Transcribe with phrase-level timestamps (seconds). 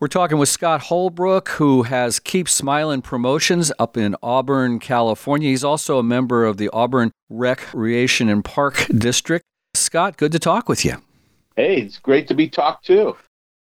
[0.00, 5.50] We're talking with Scott Holbrook, who has Keep Smiling Promotions up in Auburn, California.
[5.50, 9.44] He's also a member of the Auburn Recreation and Park District.
[9.74, 10.94] Scott, good to talk with you.
[11.54, 13.14] Hey, it's great to be talked to.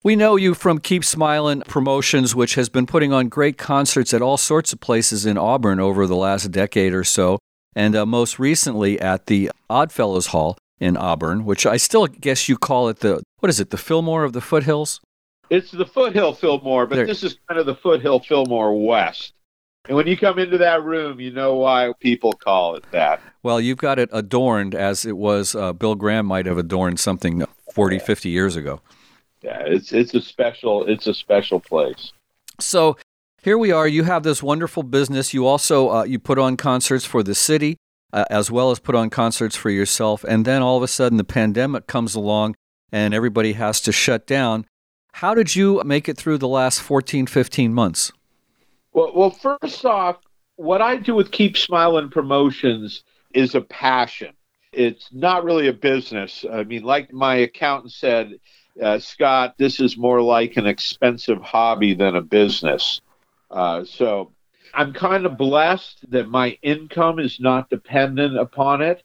[0.04, 4.23] We know you from Keep Smiling Promotions, which has been putting on great concerts at
[4.23, 7.41] all sorts of places in Auburn over the last decade or so,
[7.75, 12.57] and uh, most recently at the Oddfellows Hall in Auburn, which I still guess you
[12.57, 15.00] call it the, what is it, the Fillmore of the Foothills?
[15.51, 17.07] It's the Foothill Fillmore, but there.
[17.07, 19.35] this is kind of the Foothill Fillmore West.
[19.86, 23.21] And when you come into that room, you know why people call it that.
[23.43, 27.45] Well, you've got it adorned as it was uh, Bill Graham might have adorned something
[27.72, 28.81] 40, 50 years ago.
[29.41, 32.12] Yeah, it's it's a special it's a special place.
[32.58, 32.98] So
[33.41, 33.86] here we are.
[33.86, 35.33] You have this wonderful business.
[35.33, 37.77] You also uh, you put on concerts for the city
[38.12, 40.25] uh, as well as put on concerts for yourself.
[40.25, 42.56] And then all of a sudden, the pandemic comes along,
[42.91, 44.67] and everybody has to shut down.
[45.12, 48.12] How did you make it through the last 14, 15 months?
[48.92, 50.19] Well, well, first off,
[50.56, 54.33] what I do with Keep Smiling Promotions is a passion.
[54.72, 56.44] It's not really a business.
[56.50, 58.34] I mean, like my accountant said,
[58.83, 63.00] uh, Scott, this is more like an expensive hobby than a business.
[63.50, 64.33] Uh, so
[64.74, 69.02] I'm kind of blessed that my income is not dependent upon it.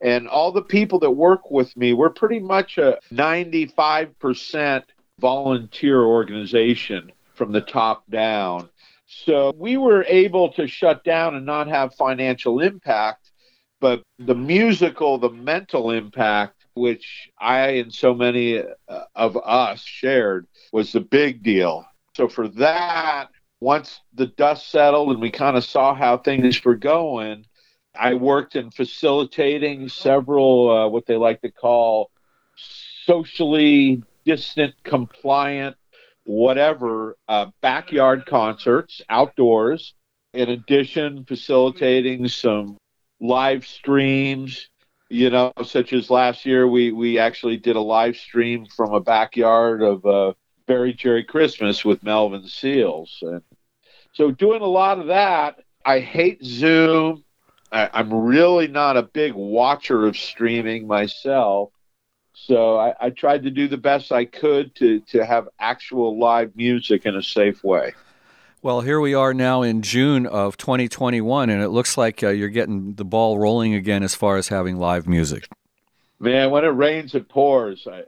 [0.00, 4.82] And all the people that work with me, we're pretty much a 95%
[5.18, 8.68] volunteer organization from the top down.
[9.06, 13.30] So we were able to shut down and not have financial impact,
[13.80, 20.46] but the musical, the mental impact, which I and so many uh, of us shared,
[20.72, 21.86] was the big deal.
[22.14, 23.28] So for that,
[23.60, 27.46] once the dust settled and we kind of saw how things were going,
[27.98, 32.10] I worked in facilitating several uh, what they like to call
[33.04, 35.76] socially distant, compliant,
[36.24, 39.94] whatever uh, backyard concerts outdoors.
[40.34, 42.76] In addition, facilitating some
[43.20, 44.68] live streams.
[45.08, 49.00] You know, such as last year, we we actually did a live stream from a
[49.00, 50.32] backyard of uh,
[50.66, 53.40] Very Jerry Christmas with Melvin Seals, and
[54.12, 55.62] so doing a lot of that.
[55.84, 57.22] I hate Zoom.
[57.70, 61.70] I, I'm really not a big watcher of streaming myself.
[62.38, 66.54] So I, I, tried to do the best I could to, to have actual live
[66.54, 67.94] music in a safe way.
[68.60, 72.50] Well, here we are now in June of 2021, and it looks like uh, you're
[72.50, 75.48] getting the ball rolling again as far as having live music.
[76.20, 77.86] Man, when it rains, it pours.
[77.90, 78.02] I,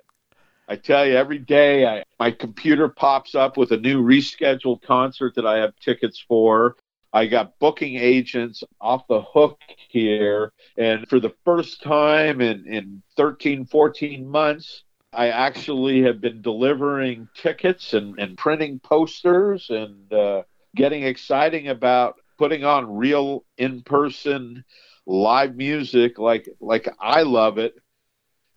[0.69, 5.35] I tell you, every day I, my computer pops up with a new rescheduled concert
[5.37, 6.77] that I have tickets for.
[7.13, 10.53] I got booking agents off the hook here.
[10.77, 17.29] And for the first time in, in 13, 14 months, I actually have been delivering
[17.35, 20.43] tickets and, and printing posters and uh,
[20.77, 24.65] getting exciting about putting on real in person
[25.07, 27.75] live music like like I love it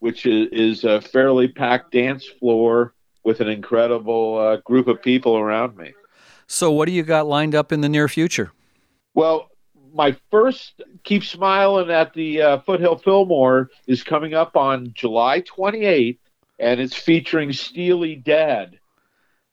[0.02, 2.92] which is, is a fairly packed dance floor
[3.22, 5.92] with an incredible uh, group of people around me.
[6.46, 8.52] So, what do you got lined up in the near future?
[9.14, 9.50] Well,
[9.94, 16.18] my first Keep Smiling at the uh, Foothill Fillmore is coming up on July 28th,
[16.58, 18.78] and it's featuring Steely Dead.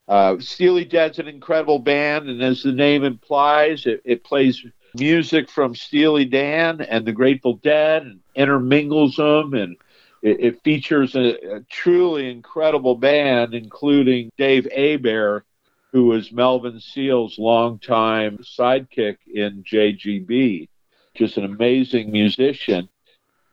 [0.08, 5.50] Uh, Steely Dead's an incredible band, and as the name implies, it, it plays music
[5.50, 9.78] from Steely Dan and the Grateful Dead and intermingles them and
[10.22, 15.46] it, it features a, a, truly incredible band, including Dave Hebert,
[15.92, 20.70] who was Melvin Seals' longtime sidekick in JGB,
[21.16, 22.90] just an amazing musician.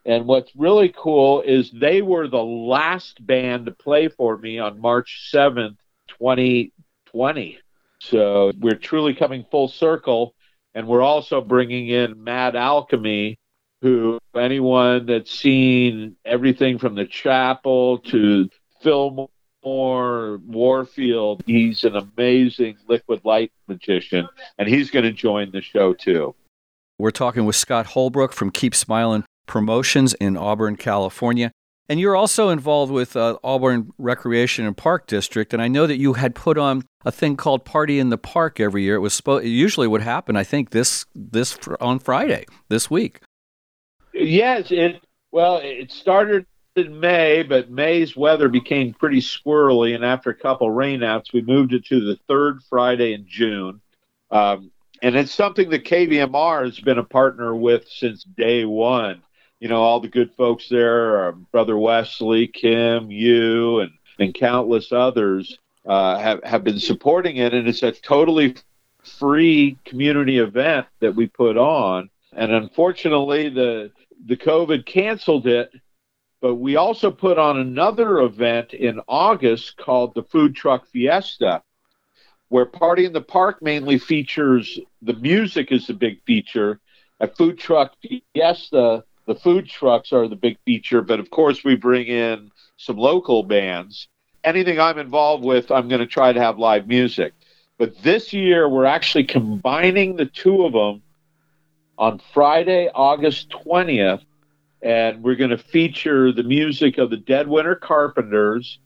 [0.05, 4.81] And what's really cool is they were the last band to play for me on
[4.81, 5.77] March 7th,
[6.09, 7.59] 2020.
[7.99, 10.35] So we're truly coming full circle.
[10.75, 13.39] And we're also bringing in Mad Alchemy,
[13.81, 18.51] who anyone that's seen everything from the chapel to
[18.83, 19.31] Fillmore,
[19.67, 24.29] Warfield, he's an amazing liquid light magician,
[24.59, 26.35] and he's going to join the show too.
[26.99, 31.51] We're talking with Scott Holbrook from Keep Smiling Promotions in Auburn, California.
[31.89, 35.99] And you're also involved with uh, Auburn Recreation and Park District, and I know that
[35.99, 38.97] you had put on a thing called Party in the Park every year.
[38.97, 43.21] It was spo- it usually would happen, I think, this this on Friday this week.
[44.13, 46.47] Yes, it well, it started
[46.77, 51.73] in May, but May's weather became pretty squirrely, and after a couple rainouts, we moved
[51.73, 53.81] it to the third Friday in June.
[54.31, 54.71] Um,
[55.03, 59.23] and it's something that KVMR has been a partner with since day one.
[59.61, 65.59] You know, all the good folks there, Brother Wesley, Kim, you, and and countless others.
[65.87, 68.57] uh, have have been supporting it, and it's a totally
[69.03, 72.11] free community event that we put on.
[72.33, 73.93] And unfortunately, the
[74.27, 75.71] the COVID canceled it,
[76.41, 81.63] but we also put on another event in August called the Food Truck Fiesta,
[82.49, 86.81] where Party in the Park mainly features the music is the big feature.
[87.21, 91.75] At Food Truck Fiesta, the food trucks are the big feature, but of course we
[91.75, 94.09] bring in some local bands.
[94.45, 97.33] Anything I'm involved with, I'm going to try to have live music.
[97.79, 101.03] But this year, we're actually combining the two of them
[101.99, 104.25] on Friday, August 20th,
[104.87, 108.79] and we're going to feature the music of the Dead Winter Carpenters.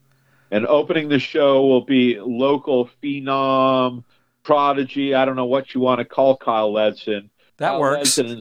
[0.50, 4.02] And opening the show will be local phenom,
[4.43, 5.14] prodigy.
[5.14, 7.29] I don't know what you want to call Kyle Ledson.
[7.58, 8.17] That Kyle works.
[8.17, 8.41] Ledson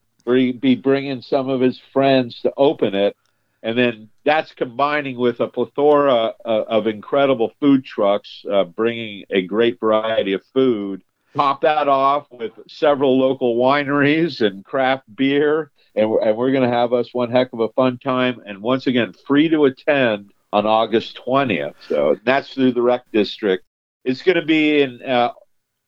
[0.59, 3.17] be bringing some of his friends to open it.
[3.61, 9.81] And then that's combining with a plethora of incredible food trucks, uh, bringing a great
[9.81, 11.03] variety of food.
[11.35, 15.71] Top that off with several local wineries and craft beer.
[15.95, 18.41] And we're, and we're going to have us one heck of a fun time.
[18.45, 21.75] And once again, free to attend on August 20th.
[21.87, 23.65] So that's through the rec district.
[24.05, 25.33] It's going to be in uh,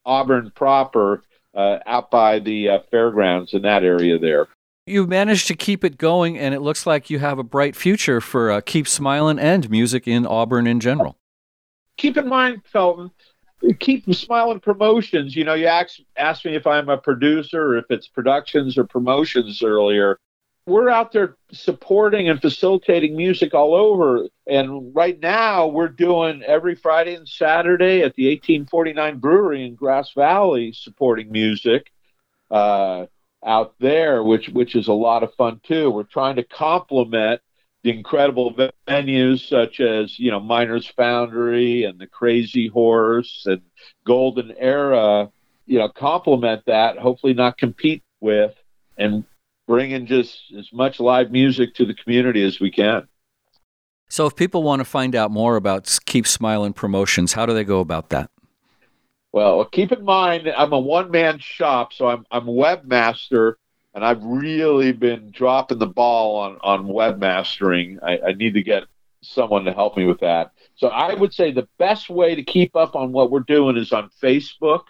[0.05, 4.47] Auburn proper, uh, out by the uh, fairgrounds in that area there.
[4.87, 8.19] You've managed to keep it going, and it looks like you have a bright future
[8.19, 11.17] for uh, Keep Smiling and music in Auburn in general.
[11.97, 13.11] Keep in mind, Felton,
[13.79, 15.35] Keep Smiling Promotions.
[15.35, 16.01] You know, you asked,
[16.45, 20.19] me if I'm a producer or if it's productions or promotions earlier.
[20.67, 24.27] We're out there supporting and facilitating music all over.
[24.47, 30.13] And right now, we're doing every Friday and Saturday at the 1849 Brewery in Grass
[30.13, 31.91] Valley supporting music.
[32.49, 33.07] Uh,
[33.43, 35.89] out there, which which is a lot of fun too.
[35.89, 37.41] We're trying to complement
[37.83, 38.53] the incredible
[38.87, 43.61] venues such as you know Miners Foundry and the Crazy Horse and
[44.05, 45.29] Golden Era.
[45.65, 46.97] You know, complement that.
[46.97, 48.53] Hopefully, not compete with,
[48.97, 49.23] and
[49.67, 53.07] bring in just as much live music to the community as we can.
[54.09, 57.63] So, if people want to find out more about Keep Smiling Promotions, how do they
[57.63, 58.29] go about that?
[59.31, 63.53] Well, keep in mind, I'm a one man shop, so I'm, I'm webmaster,
[63.93, 67.99] and I've really been dropping the ball on, on webmastering.
[68.01, 68.83] I, I need to get
[69.21, 70.51] someone to help me with that.
[70.75, 73.91] So I would say the best way to keep up on what we're doing is
[73.91, 74.83] on Facebook.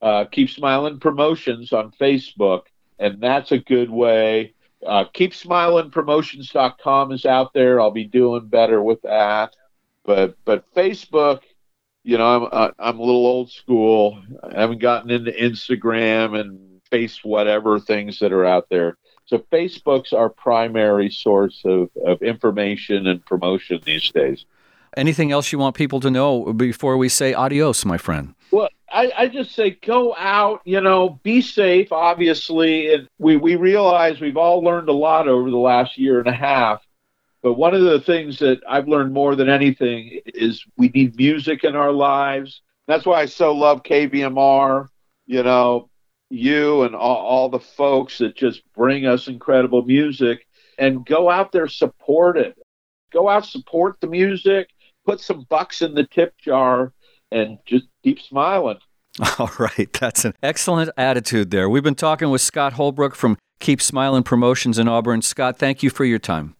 [0.00, 2.62] Uh, keep Smiling Promotions on Facebook,
[2.98, 4.54] and that's a good way.
[4.84, 7.80] Uh, KeepSmilingPromotions.com is out there.
[7.80, 9.54] I'll be doing better with that.
[10.04, 11.40] But but Facebook,
[12.02, 14.22] you know, I'm I'm a little old school.
[14.42, 18.96] I haven't gotten into Instagram and face whatever things that are out there.
[19.26, 24.44] So Facebook's our primary source of, of information and promotion these days.
[24.96, 28.34] Anything else you want people to know before we say adios, my friend?
[28.52, 32.94] Well, I, I just say go out, you know, be safe, obviously.
[32.94, 36.32] And we, we realize we've all learned a lot over the last year and a
[36.32, 36.80] half.
[37.42, 41.64] But one of the things that I've learned more than anything is we need music
[41.64, 42.62] in our lives.
[42.86, 44.88] That's why I so love KVMR,
[45.26, 45.90] you know,
[46.30, 50.46] you and all, all the folks that just bring us incredible music
[50.78, 52.56] and go out there, support it.
[53.12, 54.68] Go out, support the music,
[55.06, 56.92] put some bucks in the tip jar,
[57.30, 58.78] and just keep smiling.
[59.38, 59.92] All right.
[59.92, 61.68] That's an excellent attitude there.
[61.68, 65.22] We've been talking with Scott Holbrook from Keep Smiling Promotions in Auburn.
[65.22, 66.56] Scott, thank you for your time.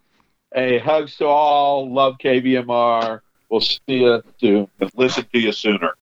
[0.55, 1.93] Hey, hugs to all.
[1.93, 3.21] Love KVMR.
[3.51, 4.69] We'll see you soon.
[4.95, 5.93] Listen to you sooner.